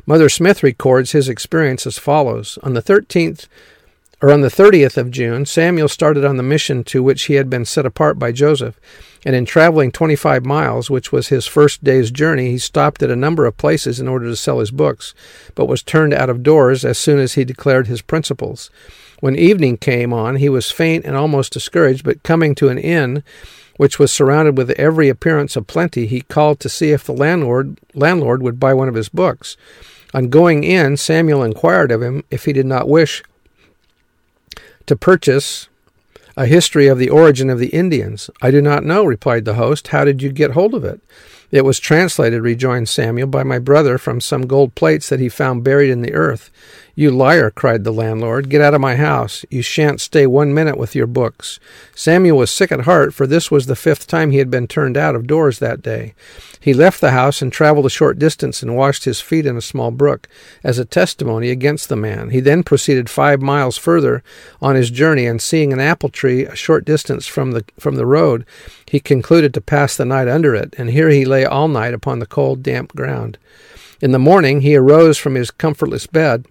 Mother 0.05 0.27
Smith 0.27 0.61
records 0.61 1.13
his 1.13 1.29
experience 1.29 1.87
as 1.87 1.97
follows 1.97 2.59
On 2.63 2.73
the 2.73 2.81
13th 2.81 3.47
or 4.21 4.31
on 4.31 4.41
the 4.41 4.49
30th 4.49 4.97
of 4.97 5.09
June, 5.09 5.45
Samuel 5.45 5.87
started 5.87 6.23
on 6.23 6.37
the 6.37 6.43
mission 6.43 6.83
to 6.85 7.01
which 7.01 7.23
he 7.23 7.33
had 7.33 7.49
been 7.49 7.65
set 7.65 7.85
apart 7.85 8.19
by 8.19 8.31
Joseph. 8.31 8.79
And 9.25 9.35
in 9.35 9.45
traveling 9.45 9.91
25 9.91 10.45
miles, 10.45 10.89
which 10.89 11.11
was 11.11 11.27
his 11.27 11.47
first 11.47 11.83
day's 11.83 12.11
journey, 12.11 12.51
he 12.51 12.57
stopped 12.57 13.01
at 13.01 13.09
a 13.09 13.15
number 13.15 13.45
of 13.45 13.57
places 13.57 13.99
in 13.99 14.07
order 14.07 14.25
to 14.25 14.35
sell 14.35 14.59
his 14.59 14.71
books, 14.71 15.13
but 15.55 15.65
was 15.65 15.81
turned 15.81 16.13
out 16.13 16.29
of 16.29 16.43
doors 16.43 16.85
as 16.85 16.97
soon 16.97 17.19
as 17.19 17.33
he 17.33 17.43
declared 17.43 17.87
his 17.87 18.01
principles. 18.01 18.69
When 19.21 19.35
evening 19.35 19.77
came 19.77 20.13
on, 20.13 20.37
he 20.37 20.49
was 20.49 20.71
faint 20.71 21.05
and 21.05 21.15
almost 21.15 21.53
discouraged, 21.53 22.03
but 22.03 22.23
coming 22.23 22.55
to 22.55 22.69
an 22.69 22.77
inn, 22.79 23.23
which 23.77 23.99
was 23.99 24.11
surrounded 24.11 24.57
with 24.57 24.71
every 24.71 25.09
appearance 25.09 25.55
of 25.55 25.67
plenty, 25.67 26.05
he 26.05 26.21
called 26.21 26.59
to 26.59 26.69
see 26.69 26.91
if 26.91 27.03
the 27.03 27.13
landlord 27.13 27.79
landlord 27.95 28.43
would 28.43 28.59
buy 28.59 28.73
one 28.73 28.87
of 28.87 28.95
his 28.95 29.09
books. 29.09 29.57
On 30.13 30.29
going 30.29 30.63
in, 30.63 30.97
Samuel 30.97 31.43
inquired 31.43 31.91
of 31.91 32.01
him 32.01 32.23
if 32.29 32.45
he 32.45 32.53
did 32.53 32.65
not 32.65 32.89
wish 32.89 33.23
to 34.91 34.95
purchase 34.97 35.69
a 36.35 36.45
history 36.45 36.87
of 36.87 36.99
the 36.99 37.09
origin 37.09 37.49
of 37.49 37.59
the 37.59 37.69
Indians. 37.69 38.29
I 38.41 38.51
do 38.51 38.61
not 38.61 38.83
know, 38.83 39.05
replied 39.05 39.45
the 39.45 39.53
host. 39.53 39.87
How 39.87 40.03
did 40.03 40.21
you 40.21 40.33
get 40.33 40.51
hold 40.51 40.73
of 40.73 40.83
it? 40.83 40.99
It 41.49 41.63
was 41.63 41.79
translated, 41.79 42.41
rejoined 42.41 42.89
Samuel, 42.89 43.27
by 43.27 43.43
my 43.43 43.57
brother 43.57 43.97
from 43.97 44.19
some 44.19 44.47
gold 44.47 44.75
plates 44.75 45.07
that 45.07 45.21
he 45.21 45.29
found 45.29 45.63
buried 45.63 45.91
in 45.91 46.01
the 46.01 46.13
earth. 46.13 46.51
You 47.01 47.09
liar, 47.09 47.49
cried 47.49 47.83
the 47.83 47.91
landlord. 47.91 48.47
Get 48.47 48.61
out 48.61 48.75
of 48.75 48.79
my 48.79 48.95
house. 48.95 49.43
You 49.49 49.63
shan't 49.63 49.99
stay 49.99 50.27
one 50.27 50.53
minute 50.53 50.77
with 50.77 50.93
your 50.93 51.07
books. 51.07 51.59
Samuel 51.95 52.37
was 52.37 52.51
sick 52.51 52.71
at 52.71 52.81
heart, 52.81 53.11
for 53.11 53.25
this 53.25 53.49
was 53.49 53.65
the 53.65 53.75
fifth 53.75 54.05
time 54.05 54.29
he 54.29 54.37
had 54.37 54.51
been 54.51 54.67
turned 54.67 54.95
out 54.95 55.15
of 55.15 55.25
doors 55.25 55.57
that 55.57 55.81
day. 55.81 56.13
He 56.59 56.75
left 56.75 57.01
the 57.01 57.09
house 57.09 57.41
and 57.41 57.51
traveled 57.51 57.87
a 57.87 57.89
short 57.89 58.19
distance 58.19 58.61
and 58.61 58.75
washed 58.75 59.05
his 59.05 59.19
feet 59.19 59.47
in 59.47 59.57
a 59.57 59.61
small 59.61 59.89
brook, 59.89 60.27
as 60.63 60.77
a 60.77 60.85
testimony 60.85 61.49
against 61.49 61.89
the 61.89 61.95
man. 61.95 62.29
He 62.29 62.39
then 62.39 62.61
proceeded 62.61 63.09
five 63.09 63.41
miles 63.41 63.79
further 63.79 64.21
on 64.61 64.75
his 64.75 64.91
journey, 64.91 65.25
and 65.25 65.41
seeing 65.41 65.73
an 65.73 65.79
apple 65.79 66.09
tree 66.09 66.45
a 66.45 66.55
short 66.55 66.85
distance 66.85 67.25
from 67.25 67.53
the 67.53 67.65
from 67.79 67.95
the 67.95 68.05
road, 68.05 68.45
he 68.85 68.99
concluded 68.99 69.55
to 69.55 69.61
pass 69.61 69.97
the 69.97 70.05
night 70.05 70.27
under 70.27 70.53
it, 70.53 70.75
and 70.77 70.91
here 70.91 71.09
he 71.09 71.25
lay 71.25 71.45
all 71.45 71.67
night 71.67 71.95
upon 71.95 72.19
the 72.19 72.27
cold, 72.27 72.61
damp 72.61 72.93
ground. 72.93 73.39
In 74.01 74.11
the 74.11 74.19
morning 74.19 74.61
he 74.61 74.75
arose 74.75 75.17
from 75.17 75.33
his 75.33 75.49
comfortless 75.49 76.05
bed 76.05 76.45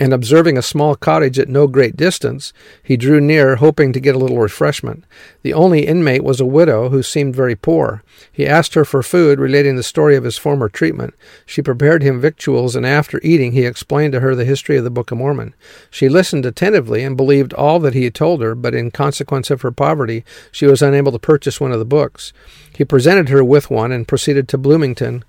and 0.00 0.12
observing 0.12 0.58
a 0.58 0.62
small 0.62 0.96
cottage 0.96 1.38
at 1.38 1.48
no 1.48 1.68
great 1.68 1.96
distance, 1.96 2.52
he 2.82 2.96
drew 2.96 3.20
near, 3.20 3.56
hoping 3.56 3.92
to 3.92 4.00
get 4.00 4.16
a 4.16 4.18
little 4.18 4.38
refreshment. 4.38 5.04
The 5.42 5.54
only 5.54 5.86
inmate 5.86 6.24
was 6.24 6.40
a 6.40 6.46
widow 6.46 6.88
who 6.88 7.02
seemed 7.02 7.36
very 7.36 7.54
poor. 7.54 8.02
He 8.32 8.46
asked 8.46 8.74
her 8.74 8.84
for 8.84 9.04
food, 9.04 9.38
relating 9.38 9.76
the 9.76 9.84
story 9.84 10.16
of 10.16 10.24
his 10.24 10.36
former 10.36 10.68
treatment. 10.68 11.14
She 11.46 11.62
prepared 11.62 12.02
him 12.02 12.20
victuals, 12.20 12.74
and 12.74 12.84
after 12.84 13.20
eating, 13.22 13.52
he 13.52 13.64
explained 13.64 14.12
to 14.14 14.20
her 14.20 14.34
the 14.34 14.44
history 14.44 14.76
of 14.76 14.82
the 14.82 14.90
Book 14.90 15.12
of 15.12 15.18
Mormon. 15.18 15.54
She 15.90 16.08
listened 16.08 16.44
attentively 16.44 17.04
and 17.04 17.16
believed 17.16 17.52
all 17.52 17.78
that 17.80 17.94
he 17.94 18.04
had 18.04 18.14
told 18.14 18.42
her, 18.42 18.56
but 18.56 18.74
in 18.74 18.90
consequence 18.90 19.48
of 19.50 19.62
her 19.62 19.70
poverty, 19.70 20.24
she 20.50 20.66
was 20.66 20.82
unable 20.82 21.12
to 21.12 21.20
purchase 21.20 21.60
one 21.60 21.72
of 21.72 21.78
the 21.78 21.84
books. 21.84 22.32
He 22.76 22.84
presented 22.84 23.28
her 23.28 23.44
with 23.44 23.70
one 23.70 23.92
and 23.92 24.08
proceeded 24.08 24.48
to 24.48 24.58
Bloomington, 24.58 25.24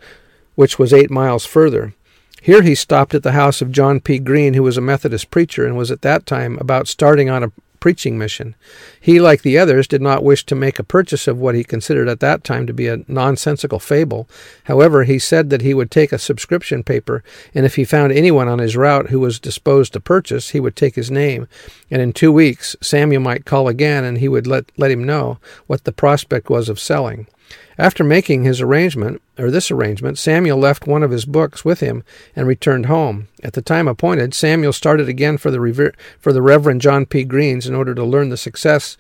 which 0.56 0.80
was 0.80 0.92
eight 0.92 1.12
miles 1.12 1.46
further. 1.46 1.94
Here 2.46 2.62
he 2.62 2.76
stopped 2.76 3.16
at 3.16 3.24
the 3.24 3.32
house 3.32 3.60
of 3.64 3.72
John 3.72 4.00
P. 4.00 4.20
Greene, 4.20 4.54
who 4.54 4.62
was 4.62 4.78
a 4.78 4.82
Methodist 4.82 5.32
preacher 5.32 5.66
and 5.66 5.76
was 5.76 5.90
at 5.90 6.04
that 6.04 6.28
time 6.28 6.60
about 6.62 6.88
starting 6.88 7.28
on 7.28 7.42
a 7.42 7.52
preaching 7.80 8.20
mission. 8.20 8.54
He, 9.02 9.20
like 9.20 9.42
the 9.42 9.58
others, 9.58 9.88
did 9.88 10.00
not 10.00 10.24
wish 10.24 10.46
to 10.46 10.54
make 10.54 10.78
a 10.78 10.84
purchase 10.84 11.28
of 11.28 11.40
what 11.40 11.56
he 11.56 11.64
considered 11.64 12.08
at 12.08 12.20
that 12.20 12.44
time 12.44 12.68
to 12.68 12.74
be 12.74 12.88
a 12.88 13.04
nonsensical 13.08 13.80
fable. 13.80 14.30
However, 14.66 15.06
he 15.06 15.18
said 15.18 15.50
that 15.50 15.64
he 15.64 15.74
would 15.74 15.90
take 15.90 16.12
a 16.12 16.20
subscription 16.20 16.84
paper, 16.84 17.24
and 17.56 17.66
if 17.66 17.78
he 17.78 17.84
found 17.84 18.14
anyone 18.14 18.48
on 18.48 18.60
his 18.60 18.78
route 18.78 19.10
who 19.10 19.20
was 19.20 19.40
disposed 19.40 19.94
to 19.94 20.00
purchase, 20.00 20.52
he 20.52 20.60
would 20.60 20.76
take 20.76 20.94
his 20.94 21.10
name. 21.10 21.48
And 21.90 22.00
in 22.00 22.14
two 22.14 22.32
weeks, 22.32 22.76
Samuel 22.80 23.24
might 23.24 23.46
call 23.46 23.68
again, 23.68 24.04
and 24.04 24.20
he 24.20 24.28
would 24.28 24.46
let, 24.46 24.66
let 24.78 24.92
him 24.92 25.04
know 25.04 25.40
what 25.66 25.84
the 25.84 25.92
prospect 25.92 26.48
was 26.52 26.70
of 26.70 26.80
selling. 26.80 27.26
After 27.78 28.04
making 28.04 28.44
his 28.44 28.62
arrangement, 28.62 29.22
or 29.38 29.52
this 29.52 29.70
arrangement, 29.70 30.18
Samuel 30.18 30.58
left 30.58 30.88
one 30.88 31.04
of 31.04 31.12
his 31.12 31.26
books 31.26 31.66
with 31.66 31.82
him 31.82 32.04
and 32.36 32.48
returned 32.48 32.86
home. 32.86 33.28
At 33.44 33.54
the 33.54 33.62
time 33.62 33.88
appointed, 33.88 34.34
Samuel 34.34 34.72
started 34.72 35.10
again 35.10 35.38
for 35.38 35.52
the, 35.52 35.60
Rever- 35.60 35.94
for 36.20 36.32
the 36.32 36.42
Reverend 36.42 36.82
John 36.82 37.06
P. 37.06 37.24
Greene's 37.26 37.68
in 37.68 37.76
order 37.76 37.94
to 37.94 38.04
learn 38.04 38.30
the 38.30 38.38
success 38.38 38.98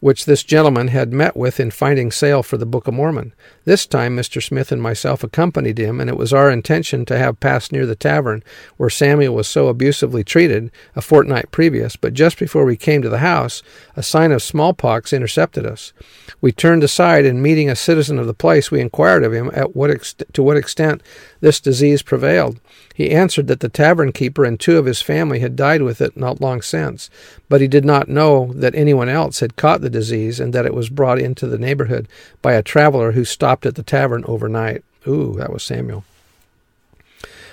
which 0.00 0.24
this 0.24 0.44
gentleman 0.44 0.88
had 0.88 1.12
met 1.12 1.36
with 1.36 1.58
in 1.58 1.70
finding 1.70 2.10
sale 2.10 2.42
for 2.42 2.56
the 2.56 2.66
Book 2.66 2.86
of 2.86 2.94
Mormon. 2.94 3.32
This 3.64 3.86
time 3.86 4.16
Mr. 4.16 4.42
Smith 4.42 4.70
and 4.70 4.80
myself 4.80 5.24
accompanied 5.24 5.78
him, 5.78 6.00
and 6.00 6.08
it 6.08 6.16
was 6.16 6.32
our 6.32 6.50
intention 6.50 7.04
to 7.06 7.18
have 7.18 7.40
passed 7.40 7.72
near 7.72 7.84
the 7.84 7.96
tavern 7.96 8.42
where 8.76 8.90
Samuel 8.90 9.34
was 9.34 9.48
so 9.48 9.68
abusively 9.68 10.22
treated 10.22 10.70
a 10.94 11.02
fortnight 11.02 11.50
previous, 11.50 11.96
but 11.96 12.14
just 12.14 12.38
before 12.38 12.64
we 12.64 12.76
came 12.76 13.02
to 13.02 13.08
the 13.08 13.18
house, 13.18 13.62
a 13.96 14.02
sign 14.02 14.30
of 14.30 14.42
smallpox 14.42 15.12
intercepted 15.12 15.66
us. 15.66 15.92
We 16.40 16.52
turned 16.52 16.84
aside, 16.84 17.26
and 17.26 17.42
meeting 17.42 17.68
a 17.68 17.76
citizen 17.76 18.18
of 18.18 18.26
the 18.26 18.34
place, 18.34 18.70
we 18.70 18.80
inquired 18.80 19.24
of 19.24 19.32
him 19.32 19.50
at 19.52 19.74
what 19.74 19.90
ex- 19.90 20.14
to 20.32 20.42
what 20.42 20.56
extent 20.56 21.02
this 21.40 21.60
disease 21.60 22.02
prevailed. 22.02 22.60
He 22.94 23.10
answered 23.10 23.46
that 23.46 23.60
the 23.60 23.68
tavern 23.68 24.12
keeper 24.12 24.44
and 24.44 24.58
two 24.58 24.76
of 24.76 24.86
his 24.86 25.00
family 25.00 25.38
had 25.38 25.54
died 25.54 25.82
with 25.82 26.00
it 26.00 26.16
not 26.16 26.40
long 26.40 26.62
since, 26.62 27.10
but 27.48 27.60
he 27.60 27.68
did 27.68 27.84
not 27.84 28.08
know 28.08 28.52
that 28.54 28.74
anyone 28.74 29.08
else 29.08 29.40
had 29.40 29.54
caught 29.54 29.80
the 29.80 29.87
disease 29.90 30.40
and 30.40 30.52
that 30.52 30.66
it 30.66 30.74
was 30.74 30.88
brought 30.88 31.18
into 31.18 31.46
the 31.46 31.58
neighborhood 31.58 32.08
by 32.42 32.52
a 32.54 32.62
traveler 32.62 33.12
who 33.12 33.24
stopped 33.24 33.66
at 33.66 33.74
the 33.74 33.82
tavern 33.82 34.24
overnight. 34.26 34.84
Ooh, 35.06 35.34
that 35.38 35.52
was 35.52 35.62
Samuel. 35.62 36.04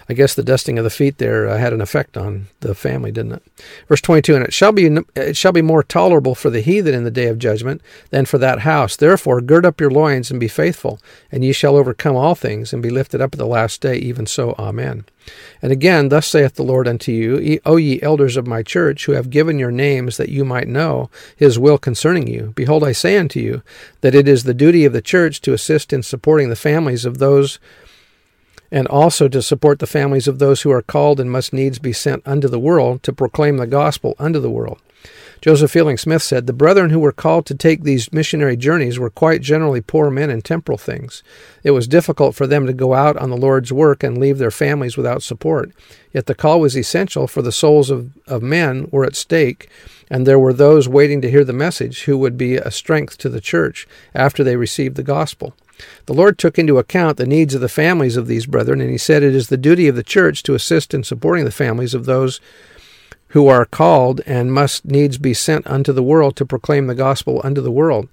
I 0.08 0.14
guess 0.14 0.36
the 0.36 0.44
dusting 0.44 0.78
of 0.78 0.84
the 0.84 0.90
feet 0.90 1.18
there 1.18 1.48
uh, 1.48 1.58
had 1.58 1.74
an 1.74 1.82
effect 1.82 2.16
on 2.16 2.48
the 2.60 2.76
family, 2.76 3.12
didn't 3.12 3.34
it? 3.34 3.44
Verse 3.88 4.02
22, 4.02 4.36
And 4.36 4.46
it 4.46 4.54
shall, 4.54 4.72
be, 4.72 4.86
it 5.16 5.36
shall 5.36 5.52
be 5.52 5.62
more 5.62 5.84
tolerable 5.84 6.36
for 6.36 6.50
the 6.50 6.62
heathen 6.62 6.94
in 6.94 7.04
the 7.04 7.12
day 7.12 7.28
of 7.28 7.40
judgment 7.40 7.82
than 8.12 8.26
for 8.26 8.38
that 8.38 8.60
house. 8.60 8.96
Therefore 8.96 9.42
gird 9.42 9.66
up 9.66 9.82
your 9.82 9.90
loins 9.90 10.30
and 10.30 10.40
be 10.40 10.48
faithful, 10.48 11.00
and 11.32 11.44
ye 11.44 11.52
shall 11.52 11.76
overcome 11.76 12.16
all 12.16 12.36
things, 12.36 12.72
and 12.72 12.84
be 12.84 12.90
lifted 12.90 13.22
up 13.22 13.34
at 13.34 13.40
the 13.40 13.48
last 13.48 13.82
day. 13.82 13.96
Even 13.96 14.26
so, 14.26 14.54
Amen. 14.60 15.06
And 15.62 15.72
again, 15.72 16.10
thus 16.10 16.28
saith 16.28 16.54
the 16.54 16.64
Lord 16.64 16.88
unto 16.88 17.12
you, 17.12 17.60
O 17.66 17.78
ye 17.78 18.00
elders 18.04 18.38
of 18.38 18.46
my 18.46 18.62
church, 18.62 19.06
who 19.06 19.14
have 19.14 19.32
given 19.32 19.58
your 19.58 19.72
names 19.72 20.18
that 20.18 20.30
you 20.30 20.46
might 20.46 20.68
know 20.68 21.10
his 21.36 21.58
will 21.58 21.80
concerning 21.80 22.28
you. 22.28 22.54
Behold, 22.56 22.84
I 22.84 22.92
say 22.92 23.18
unto 23.18 23.40
you, 23.40 23.64
that 24.02 24.14
it 24.14 24.28
is 24.28 24.44
the 24.44 24.54
duty 24.54 24.86
of 24.86 24.94
the 24.94 25.02
church 25.02 25.42
to 25.42 25.54
assist 25.54 25.92
in 25.92 26.04
supporting 26.04 26.50
the 26.50 26.56
families 26.56 27.06
of 27.06 27.18
those 27.18 27.58
and 28.72 28.88
also 28.88 29.28
to 29.28 29.42
support 29.42 29.80
the 29.80 29.88
families 29.88 30.28
of 30.28 30.40
those 30.40 30.62
who 30.62 30.72
are 30.72 30.82
called 30.82 31.20
and 31.20 31.32
must 31.32 31.54
needs 31.54 31.80
be 31.80 31.94
sent 31.94 32.22
unto 32.26 32.48
the 32.48 32.60
world 32.60 33.04
to 33.04 33.14
proclaim 33.14 33.58
the 33.58 33.68
gospel 33.68 34.16
unto 34.20 34.40
the 34.40 34.50
world. 34.50 34.82
Joseph 35.42 35.70
Fielding 35.70 35.98
Smith 35.98 36.24
said, 36.24 36.48
The 36.48 36.54
brethren 36.54 36.90
who 36.90 37.00
were 37.00 37.12
called 37.12 37.46
to 37.46 37.56
take 37.56 37.84
these 37.84 38.12
missionary 38.12 38.58
journeys 38.58 38.98
were 38.98 39.12
quite 39.12 39.42
generally 39.42 39.82
poor 39.82 40.10
men 40.10 40.32
in 40.32 40.42
temporal 40.42 40.78
things. 40.78 41.22
It 41.64 41.72
was 41.72 41.88
difficult 41.88 42.34
for 42.36 42.48
them 42.48 42.66
to 42.66 42.74
go 42.74 42.96
out 42.96 43.16
on 43.18 43.30
the 43.30 43.38
Lord's 43.38 43.72
work 43.72 44.02
and 44.02 44.18
leave 44.18 44.40
their 44.40 44.50
families 44.50 44.98
without 44.98 45.22
support. 45.22 45.72
Yet 46.14 46.26
the 46.26 46.34
call 46.34 46.60
was 46.60 46.76
essential, 46.76 47.28
for 47.28 47.44
the 47.44 47.52
souls 47.52 47.92
of, 47.92 48.12
of 48.28 48.42
men 48.42 48.88
were 48.92 49.06
at 49.06 49.16
stake, 49.16 49.70
and 50.10 50.26
there 50.26 50.40
were 50.40 50.54
those 50.54 50.88
waiting 50.88 51.22
to 51.22 51.30
hear 51.30 51.44
the 51.44 51.54
message 51.54 52.06
who 52.06 52.18
would 52.18 52.38
be 52.38 52.56
a 52.56 52.72
strength 52.72 53.18
to 53.20 53.30
the 53.30 53.42
church 53.42 53.88
after 54.16 54.44
they 54.44 54.56
received 54.56 54.96
the 54.96 55.04
gospel. 55.04 55.54
The 56.06 56.14
Lord 56.14 56.38
took 56.38 56.58
into 56.58 56.78
account 56.78 57.18
the 57.18 57.26
needs 57.26 57.54
of 57.54 57.62
the 57.62 57.70
families 57.70 58.18
of 58.18 58.28
these 58.28 58.46
brethren, 58.46 58.82
and 58.82 58.90
he 58.90 58.98
said 58.98 59.24
it 59.24 59.36
is 59.36 59.50
the 59.50 59.58
duty 59.58 59.88
of 59.88 59.96
the 59.96 60.04
church 60.04 60.44
to 60.44 60.56
assist 60.56 60.94
in 60.94 61.04
supporting 61.04 61.46
the 61.46 61.52
families 61.52 61.94
of 61.94 62.06
those 62.06 62.40
who 63.36 63.48
are 63.48 63.66
called 63.66 64.22
and 64.26 64.54
must 64.54 64.86
needs 64.86 65.18
be 65.18 65.34
sent 65.34 65.68
unto 65.68 65.92
the 65.92 66.02
world 66.02 66.38
to 66.38 66.46
proclaim 66.46 66.88
the 66.88 66.96
gospel 66.96 67.42
unto 67.44 67.60
the 67.60 67.72
world. 67.72 68.08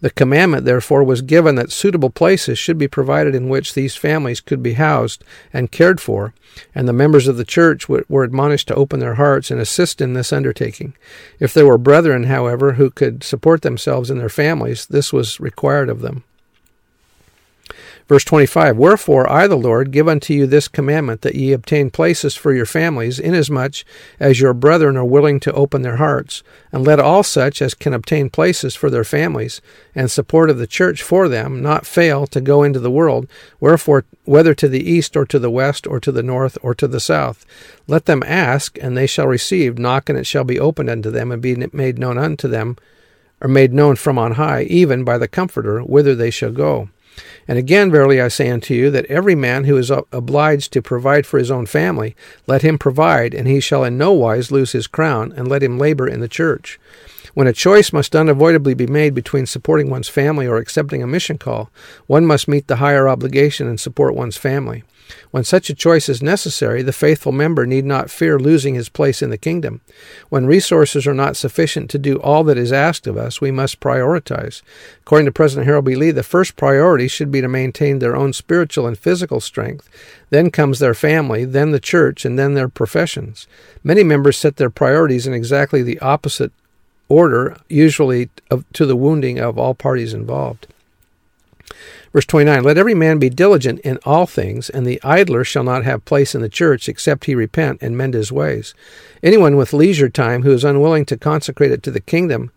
The 0.00 0.10
commandment, 0.10 0.64
therefore, 0.64 1.02
was 1.02 1.20
given 1.20 1.56
that 1.56 1.72
suitable 1.72 2.10
places 2.10 2.60
should 2.60 2.78
be 2.78 2.86
provided 2.86 3.34
in 3.34 3.48
which 3.48 3.74
these 3.74 3.96
families 3.96 4.40
could 4.40 4.62
be 4.62 4.74
housed 4.74 5.24
and 5.52 5.72
cared 5.72 6.00
for, 6.00 6.32
and 6.76 6.86
the 6.86 6.92
members 6.92 7.26
of 7.26 7.36
the 7.36 7.44
church 7.44 7.88
were 7.88 8.22
admonished 8.22 8.68
to 8.68 8.76
open 8.76 9.00
their 9.00 9.14
hearts 9.14 9.50
and 9.50 9.60
assist 9.60 10.00
in 10.00 10.12
this 10.12 10.32
undertaking. 10.32 10.94
If 11.40 11.52
there 11.52 11.66
were 11.66 11.78
brethren, 11.78 12.24
however, 12.24 12.74
who 12.74 12.90
could 12.90 13.24
support 13.24 13.62
themselves 13.62 14.10
and 14.10 14.20
their 14.20 14.28
families, 14.28 14.86
this 14.86 15.12
was 15.12 15.40
required 15.40 15.88
of 15.88 16.02
them. 16.02 16.22
Verse 18.08 18.24
25 18.24 18.78
Wherefore 18.78 19.30
I, 19.30 19.46
the 19.46 19.56
Lord, 19.56 19.90
give 19.90 20.08
unto 20.08 20.32
you 20.32 20.46
this 20.46 20.66
commandment, 20.66 21.20
that 21.20 21.34
ye 21.34 21.52
obtain 21.52 21.90
places 21.90 22.34
for 22.34 22.54
your 22.54 22.64
families, 22.64 23.18
inasmuch 23.18 23.84
as 24.18 24.40
your 24.40 24.54
brethren 24.54 24.96
are 24.96 25.04
willing 25.04 25.38
to 25.40 25.52
open 25.52 25.82
their 25.82 25.96
hearts. 25.96 26.42
And 26.72 26.86
let 26.86 27.00
all 27.00 27.22
such 27.22 27.60
as 27.60 27.74
can 27.74 27.92
obtain 27.92 28.30
places 28.30 28.74
for 28.74 28.88
their 28.88 29.04
families, 29.04 29.60
and 29.94 30.10
support 30.10 30.48
of 30.48 30.56
the 30.56 30.66
church 30.66 31.02
for 31.02 31.28
them, 31.28 31.60
not 31.60 31.86
fail 31.86 32.26
to 32.28 32.40
go 32.40 32.62
into 32.62 32.80
the 32.80 32.90
world, 32.90 33.28
wherefore, 33.60 34.06
whether 34.24 34.54
to 34.54 34.68
the 34.68 34.90
east, 34.90 35.14
or 35.14 35.26
to 35.26 35.38
the 35.38 35.50
west, 35.50 35.86
or 35.86 36.00
to 36.00 36.10
the 36.10 36.22
north, 36.22 36.56
or 36.62 36.74
to 36.74 36.88
the 36.88 37.00
south. 37.00 37.44
Let 37.86 38.06
them 38.06 38.22
ask, 38.24 38.78
and 38.80 38.96
they 38.96 39.06
shall 39.06 39.26
receive. 39.26 39.78
Knock, 39.78 40.08
and 40.08 40.18
it 40.18 40.26
shall 40.26 40.44
be 40.44 40.58
opened 40.58 40.88
unto 40.88 41.10
them, 41.10 41.30
and 41.30 41.42
be 41.42 41.56
made 41.74 41.98
known 41.98 42.16
unto 42.16 42.48
them, 42.48 42.78
or 43.42 43.48
made 43.48 43.74
known 43.74 43.96
from 43.96 44.18
on 44.18 44.32
high, 44.32 44.62
even 44.62 45.04
by 45.04 45.18
the 45.18 45.28
Comforter, 45.28 45.80
whither 45.80 46.14
they 46.14 46.30
shall 46.30 46.52
go. 46.52 46.88
And 47.46 47.58
again, 47.58 47.90
verily 47.90 48.20
I 48.20 48.28
say 48.28 48.48
unto 48.48 48.74
you, 48.74 48.90
that 48.90 49.06
every 49.06 49.34
man 49.34 49.64
who 49.64 49.76
is 49.76 49.90
obliged 49.90 50.72
to 50.72 50.82
provide 50.82 51.26
for 51.26 51.38
his 51.38 51.50
own 51.50 51.66
family, 51.66 52.14
let 52.46 52.62
him 52.62 52.78
provide, 52.78 53.34
and 53.34 53.48
he 53.48 53.60
shall 53.60 53.84
in 53.84 53.98
no 53.98 54.12
wise 54.12 54.52
lose 54.52 54.72
his 54.72 54.86
crown, 54.86 55.32
and 55.32 55.48
let 55.48 55.62
him 55.62 55.78
labor 55.78 56.06
in 56.06 56.20
the 56.20 56.28
church. 56.28 56.78
When 57.38 57.46
a 57.46 57.52
choice 57.52 57.92
must 57.92 58.16
unavoidably 58.16 58.74
be 58.74 58.88
made 58.88 59.14
between 59.14 59.46
supporting 59.46 59.88
one's 59.88 60.08
family 60.08 60.48
or 60.48 60.56
accepting 60.56 61.04
a 61.04 61.06
mission 61.06 61.38
call, 61.38 61.70
one 62.08 62.26
must 62.26 62.48
meet 62.48 62.66
the 62.66 62.78
higher 62.82 63.08
obligation 63.08 63.68
and 63.68 63.78
support 63.78 64.16
one's 64.16 64.36
family. 64.36 64.82
When 65.30 65.44
such 65.44 65.70
a 65.70 65.74
choice 65.76 66.08
is 66.08 66.20
necessary, 66.20 66.82
the 66.82 66.92
faithful 66.92 67.30
member 67.30 67.64
need 67.64 67.84
not 67.84 68.10
fear 68.10 68.40
losing 68.40 68.74
his 68.74 68.88
place 68.88 69.22
in 69.22 69.30
the 69.30 69.38
kingdom. 69.38 69.82
When 70.30 70.46
resources 70.46 71.06
are 71.06 71.14
not 71.14 71.36
sufficient 71.36 71.90
to 71.90 71.98
do 71.98 72.16
all 72.16 72.42
that 72.42 72.58
is 72.58 72.72
asked 72.72 73.06
of 73.06 73.16
us, 73.16 73.40
we 73.40 73.52
must 73.52 73.78
prioritize. 73.78 74.62
According 75.02 75.26
to 75.26 75.32
President 75.32 75.66
Harold 75.66 75.84
B. 75.84 75.94
Lee, 75.94 76.10
the 76.10 76.24
first 76.24 76.56
priority 76.56 77.06
should 77.06 77.30
be 77.30 77.40
to 77.40 77.46
maintain 77.46 78.00
their 78.00 78.16
own 78.16 78.32
spiritual 78.32 78.84
and 78.84 78.98
physical 78.98 79.38
strength. 79.38 79.88
Then 80.30 80.50
comes 80.50 80.80
their 80.80 80.92
family, 80.92 81.44
then 81.44 81.70
the 81.70 81.78
church, 81.78 82.24
and 82.24 82.36
then 82.36 82.54
their 82.54 82.68
professions. 82.68 83.46
Many 83.84 84.02
members 84.02 84.36
set 84.36 84.56
their 84.56 84.70
priorities 84.70 85.28
in 85.28 85.34
exactly 85.34 85.84
the 85.84 86.00
opposite 86.00 86.50
order, 87.08 87.56
usually 87.68 88.30
to 88.72 88.86
the 88.86 88.96
wounding 88.96 89.38
of 89.38 89.58
all 89.58 89.74
parties 89.74 90.14
involved. 90.14 90.66
Verse 92.12 92.26
29 92.26 92.62
Let 92.62 92.78
every 92.78 92.94
man 92.94 93.18
be 93.18 93.28
diligent 93.28 93.80
in 93.80 93.98
all 94.04 94.26
things, 94.26 94.70
and 94.70 94.86
the 94.86 95.00
idler 95.02 95.44
shall 95.44 95.64
not 95.64 95.84
have 95.84 96.04
place 96.04 96.34
in 96.34 96.40
the 96.40 96.48
church, 96.48 96.88
except 96.88 97.26
he 97.26 97.34
repent 97.34 97.82
and 97.82 97.96
mend 97.96 98.14
his 98.14 98.32
ways. 98.32 98.74
Anyone 99.22 99.56
with 99.56 99.72
leisure 99.72 100.08
time 100.08 100.42
who 100.42 100.52
is 100.52 100.64
unwilling 100.64 101.04
to 101.06 101.16
consecrate 101.16 101.72
it 101.72 101.82
to 101.82 101.90
the 101.90 102.00
kingdom, 102.00 102.50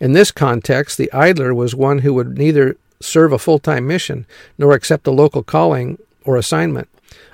in 0.00 0.12
this 0.12 0.30
context, 0.30 0.98
the 0.98 1.12
idler 1.12 1.54
was 1.54 1.74
one 1.74 1.98
who 1.98 2.12
would 2.14 2.36
neither 2.36 2.76
serve 3.00 3.32
a 3.32 3.38
full 3.38 3.58
time 3.58 3.86
mission 3.86 4.26
nor 4.58 4.72
accept 4.72 5.06
a 5.06 5.10
local 5.12 5.42
calling 5.42 5.98
or 6.24 6.36
assignment. 6.36 6.88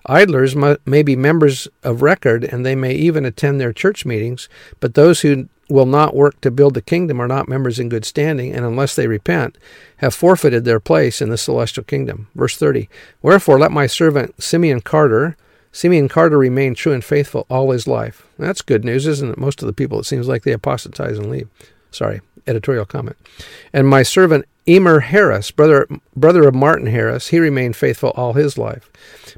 Idlers 0.07 0.57
may 0.85 1.03
be 1.03 1.17
members 1.17 1.69
of 1.83 2.03
record 2.03 2.45
and 2.45 2.67
they 2.67 2.75
may 2.75 2.93
even 2.95 3.25
attend 3.25 3.61
their 3.61 3.73
church 3.73 4.05
meetings, 4.05 4.49
but 4.81 4.95
those 4.95 5.21
who 5.21 5.49
will 5.69 5.87
not 5.87 6.15
work 6.15 6.41
to 6.41 6.51
build 6.51 6.75
the 6.75 6.83
kingdom 6.83 7.21
are 7.21 7.29
not 7.29 7.49
members 7.49 7.79
in 7.79 7.89
good 7.89 8.05
standing, 8.05 8.53
and 8.53 8.65
unless 8.65 8.95
they 8.95 9.07
repent, 9.07 9.57
have 9.99 10.15
forfeited 10.15 10.65
their 10.65 10.81
place 10.81 11.23
in 11.23 11.29
the 11.29 11.39
celestial 11.39 11.85
kingdom. 11.85 12.29
Verse 12.35 12.57
30 12.57 12.89
Wherefore 13.23 13.59
let 13.59 13.73
my 13.73 13.87
servant 13.87 14.43
Simeon 14.43 14.81
Carter, 14.81 15.37
Simeon 15.71 16.09
Carter 16.09 16.39
remain 16.39 16.75
true 16.75 16.93
and 16.93 17.05
faithful 17.05 17.47
all 17.49 17.71
his 17.71 17.87
life. 17.87 18.27
That's 18.39 18.63
good 18.63 18.85
news, 18.85 19.07
isn't 19.07 19.31
it? 19.31 19.39
Most 19.39 19.63
of 19.63 19.67
the 19.67 19.73
people, 19.73 20.01
it 20.01 20.05
seems 20.05 20.29
like 20.29 20.43
they 20.43 20.53
apostatize 20.53 21.19
and 21.19 21.31
leave. 21.31 21.49
Sorry, 21.91 22.21
editorial 22.47 22.85
comment. 22.85 23.17
And 23.73 23.89
my 23.89 24.03
servant 24.03 24.47
Emer 24.69 25.01
Harris, 25.01 25.51
brother 25.51 25.89
brother 26.15 26.47
of 26.47 26.55
Martin 26.55 26.87
Harris, 26.87 27.29
he 27.29 27.41
remained 27.41 27.75
faithful 27.75 28.11
all 28.11 28.35
his 28.35 28.57
life. 28.57 28.89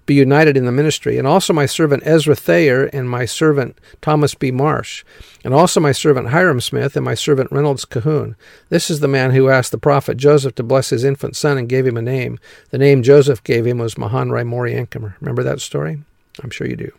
Be 0.05 0.15
united 0.15 0.55
in 0.55 0.67
the 0.67 0.73
ministry. 0.73 1.17
And 1.17 1.27
also 1.27 1.55
my 1.55 1.65
servant 1.65 2.03
Ezra 2.05 2.35
Thayre 2.35 2.91
and 2.93 3.09
my 3.09 3.25
servant 3.25 3.79
Thomas 4.03 4.35
B. 4.35 4.51
Marsh. 4.51 5.03
And 5.43 5.55
also 5.55 5.81
my 5.81 5.93
servant 5.93 6.29
Hyrum 6.29 6.61
Smith 6.61 6.95
and 6.95 7.05
my 7.05 7.15
servant 7.15 7.51
Reynolds 7.51 7.87
Cahoon. 7.87 8.35
This 8.69 8.91
is 8.91 9.01
the 9.01 9.09
man 9.09 9.31
who 9.31 9.49
asked 9.49 9.71
the 9.71 9.79
prophet 9.79 10.19
Joseph 10.19 10.55
to 10.57 10.63
bless 10.63 10.91
his 10.91 11.05
infant 11.05 11.37
son 11.37 11.57
and 11.57 11.71
gave 11.71 11.87
him 11.87 11.97
a 11.97 12.03
name. 12.03 12.39
The 12.69 12.79
name 12.79 13.03
Joseph 13.03 13.43
gave 13.45 13.67
him 13.67 13.79
was 13.79 13.95
Mahonri 13.95 14.45
Moriancumer. 14.45 15.15
Remember 15.21 15.43
that 15.43 15.63
story? 15.63 16.03
I'm 16.43 16.51
sure 16.51 16.67
you 16.67 16.77
do. 16.77 16.93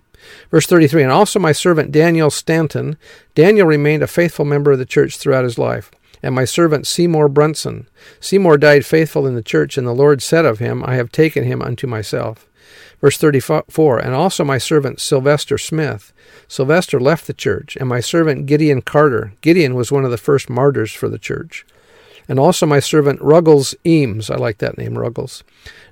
Verse 0.50 0.66
33 0.66 1.04
And 1.04 1.12
also 1.12 1.38
my 1.38 1.52
servant 1.52 1.92
Daniel 1.92 2.32
Stanton. 2.32 2.98
Daniel 3.36 3.68
remained 3.68 4.02
a 4.02 4.08
faithful 4.08 4.46
member 4.46 4.72
of 4.72 4.80
the 4.80 4.86
church 4.86 5.18
throughout 5.18 5.44
his 5.44 5.60
life 5.60 5.92
and 6.26 6.34
my 6.34 6.44
servant 6.44 6.88
Seymour 6.88 7.30
Brunson. 7.30 7.88
Seymour 8.20 8.58
died 8.58 8.84
faithful 8.84 9.28
in 9.28 9.36
the 9.36 9.44
church, 9.44 9.78
and 9.78 9.86
the 9.86 9.94
Lord 9.94 10.24
said 10.24 10.44
of 10.44 10.58
him, 10.58 10.84
I 10.84 10.96
have 10.96 11.12
taken 11.12 11.44
him 11.44 11.62
unto 11.62 11.86
myself. 11.86 12.48
Verse 13.00 13.20
34 13.20 14.00
And 14.00 14.16
also 14.16 14.44
my 14.44 14.58
servant 14.58 15.00
Sylvester 15.00 15.60
Smith. 15.60 16.12
Sylvester 16.48 17.00
left 17.00 17.28
the 17.28 17.34
church, 17.34 17.76
and 17.76 17.88
my 17.88 18.00
servant 18.00 18.48
Gideon 18.48 18.82
Carter. 18.82 19.34
Gideon 19.42 19.76
was 19.76 19.92
one 19.92 20.04
of 20.04 20.10
the 20.10 20.18
first 20.18 20.50
martyrs 20.50 20.92
for 20.92 21.10
the 21.10 21.20
church. 21.20 21.64
And 22.28 22.40
also 22.40 22.66
my 22.66 22.80
servant 22.80 23.22
Ruggles 23.22 23.76
Eames. 23.86 24.32
I 24.32 24.36
like 24.36 24.58
that 24.58 24.80
name, 24.80 24.98
Ruggles. 24.98 25.44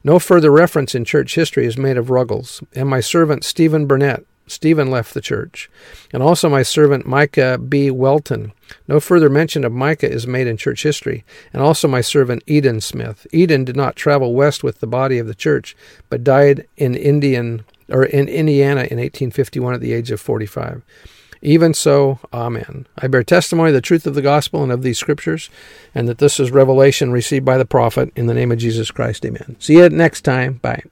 No 0.04 0.18
further 0.18 0.50
reference 0.50 0.96
in 0.96 1.06
church 1.06 1.36
history 1.36 1.68
is 1.68 1.78
made 1.78 1.96
of 1.96 2.10
Ruggles. 2.10 2.64
And 2.74 2.90
my 2.90 3.02
servant 3.02 3.44
Stephen 3.44 3.86
Burnett. 3.86 4.26
Stephen 4.48 4.90
left 4.90 5.14
the 5.14 5.22
church. 5.22 5.70
And 6.12 6.22
also 6.22 6.50
my 6.50 6.64
servant 6.64 7.06
Micah 7.06 7.58
B. 7.58 7.90
Welton. 7.90 8.52
No 8.88 9.00
further 9.00 9.30
mention 9.30 9.64
of 9.64 9.72
Micah 9.72 10.12
is 10.12 10.28
made 10.28 10.48
in 10.48 10.58
church 10.58 10.84
history. 10.84 11.24
And 11.52 11.62
also 11.62 11.88
my 11.88 12.02
servant 12.02 12.44
Eden 12.48 12.82
Smith. 12.82 13.26
Eden 13.32 13.64
did 13.66 13.76
not 13.76 13.96
travel 13.96 14.34
west 14.34 14.64
with 14.64 14.80
the 14.80 14.88
body 14.88 15.18
of 15.18 15.28
the 15.28 15.36
church, 15.36 15.76
but 16.10 16.24
died 16.24 16.68
in 16.78 16.96
Indian 16.96 17.66
or 17.90 18.04
in 18.04 18.28
Indiana 18.28 18.82
in 18.82 18.98
1851 18.98 19.74
at 19.74 19.82
the 19.82 19.94
age 19.94 20.12
of 20.12 20.20
45. 20.20 20.82
Even 21.42 21.74
so, 21.74 22.20
Amen. 22.32 22.88
I 22.98 23.08
bear 23.08 23.22
testimony 23.22 23.70
of 23.70 23.74
the 23.74 23.82
truth 23.82 24.08
of 24.08 24.16
the 24.16 24.22
gospel 24.22 24.64
and 24.64 24.72
of 24.72 24.82
these 24.82 24.98
scriptures, 24.98 25.50
and 25.94 26.08
that 26.08 26.20
this 26.20 26.40
is 26.40 26.52
revelation 26.52 27.12
received 27.12 27.44
by 27.44 27.58
the 27.58 27.66
prophet 27.66 28.14
in 28.16 28.28
the 28.28 28.34
name 28.34 28.52
of 28.52 28.60
Jesus 28.60 28.92
Christ. 28.92 29.26
Amen. 29.26 29.58
See 29.60 29.78
you 29.78 29.90
next 29.90 30.22
time. 30.22 30.54
Bye. 30.62 30.84